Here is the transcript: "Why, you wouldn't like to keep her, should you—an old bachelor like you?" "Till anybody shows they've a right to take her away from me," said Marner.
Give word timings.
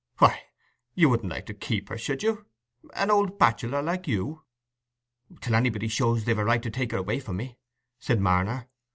"Why, 0.17 0.41
you 0.95 1.09
wouldn't 1.09 1.29
like 1.31 1.45
to 1.45 1.53
keep 1.53 1.89
her, 1.89 1.95
should 1.99 2.23
you—an 2.23 3.11
old 3.11 3.37
bachelor 3.37 3.83
like 3.83 4.07
you?" 4.07 4.41
"Till 5.41 5.53
anybody 5.53 5.87
shows 5.89 6.25
they've 6.25 6.39
a 6.39 6.43
right 6.43 6.63
to 6.63 6.71
take 6.71 6.91
her 6.91 6.97
away 6.97 7.19
from 7.19 7.37
me," 7.37 7.59
said 7.99 8.19
Marner. 8.19 8.67